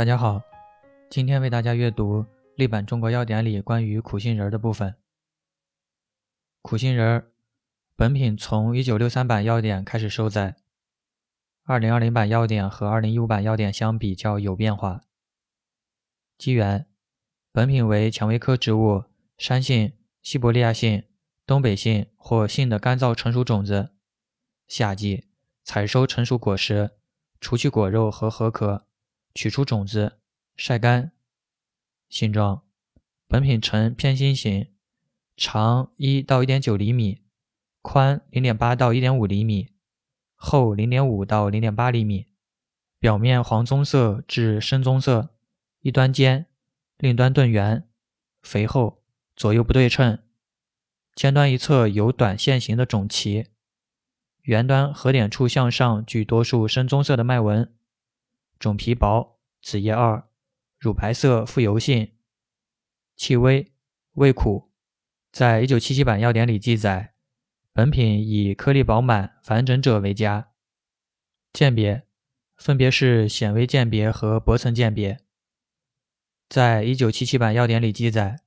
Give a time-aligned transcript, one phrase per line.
[0.00, 0.42] 大家好，
[1.10, 4.96] 今天为大家阅读立版中国药典里关于苦杏仁的部分。
[6.62, 7.30] 苦杏仁
[7.96, 10.56] 本品从1963版药典开始收载
[11.66, 15.02] ，2020版药典和2015版药典相比较有变化。
[16.38, 16.86] 机缘：
[17.52, 19.04] 本品为蔷薇科植物
[19.36, 19.92] 山杏、
[20.22, 21.04] 西伯利亚杏、
[21.44, 23.90] 东北杏或杏的干燥成熟种子，
[24.66, 25.28] 夏季
[25.62, 26.92] 采收成熟果实，
[27.38, 28.86] 除去果肉和核壳。
[29.34, 30.18] 取出种子，
[30.56, 31.12] 晒干。
[32.08, 32.62] 形状：
[33.28, 34.68] 本品呈偏心形，
[35.36, 37.22] 长一到一点九厘米，
[37.82, 39.68] 宽零点八到一点五厘米，
[40.34, 42.26] 厚零点五到零点八厘米。
[42.98, 45.30] 表面黄棕色至深棕色，
[45.80, 46.46] 一端尖，
[46.98, 47.88] 另一端钝圆，
[48.42, 49.02] 肥厚，
[49.34, 50.18] 左右不对称。
[51.14, 53.46] 尖端一侧有短线形的种脐，
[54.42, 57.72] 圆端核点处向上具多数深棕色的脉纹。
[58.60, 60.28] 种皮薄，子叶二，
[60.78, 62.12] 乳白色，富油性，
[63.16, 63.72] 气微，
[64.12, 64.70] 味苦。
[65.32, 67.14] 在一九七七版药典里记载，
[67.72, 70.52] 本品以颗粒饱满、繁整者为佳。
[71.54, 72.06] 鉴别
[72.58, 75.24] 分别是显微鉴别和薄层鉴别。
[76.50, 78.40] 在一九七七版药典里记载，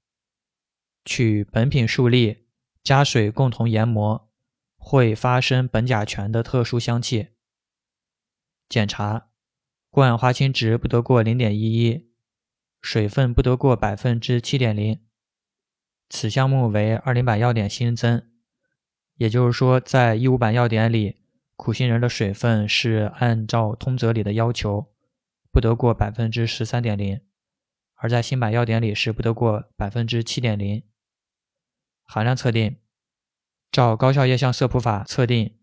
[1.03, 2.45] 取本品数粒，
[2.84, 4.30] 加水共同研磨，
[4.78, 7.30] 会发生苯甲醛的特殊香气。
[8.69, 9.33] 检查。
[9.94, 12.09] 过氧化氢值不得过零点一一，
[12.81, 15.00] 水分不得过百分之七点零。
[16.09, 18.27] 此项目为二零版要点新增，
[19.17, 21.17] 也就是说，在一五版要点里，
[21.55, 24.91] 苦杏仁的水分是按照通则里的要求，
[25.52, 27.22] 不得过百分之十三点零，
[27.94, 30.81] 而在新版要点里是不得过百分之七点零。
[32.02, 32.78] 含量测定，
[33.72, 35.55] 照高效液相色谱法测定，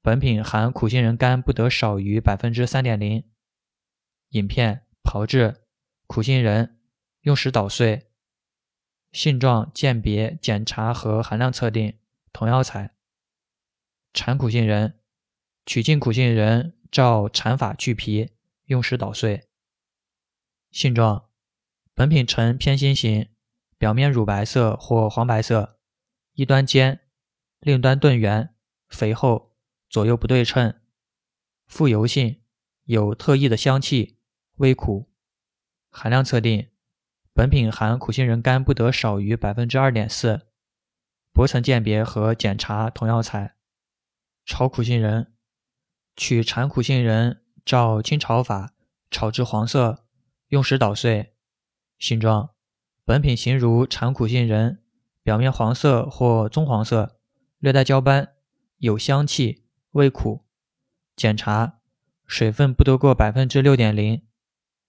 [0.00, 3.24] 本品含苦杏仁苷不得少于百分之三点零。
[4.30, 5.64] 饮片炮制
[6.06, 6.80] 苦杏仁，
[7.22, 8.10] 用时捣碎。
[9.12, 11.98] 性状鉴别检查和含量测定
[12.32, 12.94] 同药材。
[14.12, 15.00] 产苦杏仁，
[15.64, 18.32] 取净苦杏仁，照产法去皮，
[18.64, 19.48] 用时捣碎。
[20.70, 21.30] 性状，
[21.94, 23.30] 本品呈偏心形，
[23.78, 25.78] 表面乳白色或黄白色，
[26.34, 27.00] 一端尖，
[27.60, 28.54] 另一端钝圆，
[28.88, 29.56] 肥厚，
[29.88, 30.78] 左右不对称，
[31.66, 32.42] 富油性，
[32.84, 34.15] 有特异的香气。
[34.56, 35.10] 微苦，
[35.90, 36.70] 含量测定，
[37.34, 40.46] 本品含苦杏仁苷不得少于百分之二点四。
[41.32, 43.56] 薄层鉴别和检查同药材。
[44.46, 45.34] 炒苦杏仁，
[46.16, 48.72] 取产苦杏仁，照清炒法
[49.10, 50.06] 炒至黄色，
[50.48, 51.34] 用时捣碎。
[51.98, 52.54] 形状，
[53.04, 54.82] 本品形如产苦杏仁，
[55.22, 57.18] 表面黄色或棕黄色，
[57.58, 58.32] 略带焦斑，
[58.78, 60.46] 有香气，微苦。
[61.14, 61.80] 检查，
[62.26, 64.22] 水分不得过百分之六点零。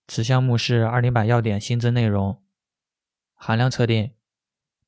[0.08, 2.42] 此项目是二零版要点新增内容。
[3.34, 4.14] 含量测定，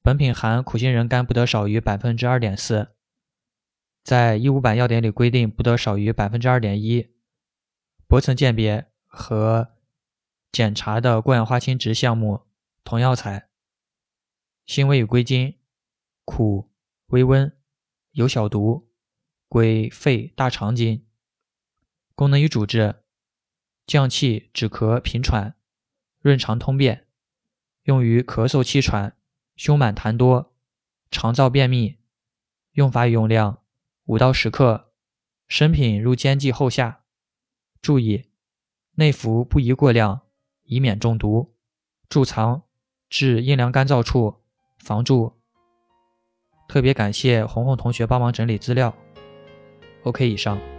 [0.02, 2.96] 本品含苦杏仁苷不得少于百分之二点四，
[4.04, 7.14] 在一五版药典里规定不得少于百分之二点一。
[8.08, 9.76] 薄层鉴别和
[10.52, 12.48] 检查的过氧化氢值项目
[12.84, 13.50] 同药材。
[14.66, 15.60] 性味与归经：
[16.26, 16.72] 苦，
[17.08, 17.56] 微温，
[18.12, 18.90] 有小毒，
[19.48, 21.06] 归肺、大肠经。
[22.16, 23.04] 功能与主治。
[23.90, 25.56] 降气、止咳、平喘、
[26.20, 27.08] 润肠通便，
[27.86, 29.18] 用于咳嗽气喘、
[29.56, 30.54] 胸满痰多、
[31.10, 31.98] 肠燥便秘。
[32.74, 33.64] 用法与用量：
[34.06, 34.92] 五到十克，
[35.48, 37.02] 生品入煎剂后下。
[37.82, 38.26] 注意：
[38.92, 40.22] 内服不宜过量，
[40.66, 41.56] 以免中毒。
[42.08, 42.62] 贮藏
[43.10, 44.44] 至阴凉干燥处，
[44.78, 45.42] 防蛀。
[46.68, 48.96] 特别感谢红红同学帮忙整理资料。
[50.04, 50.79] OK，以上。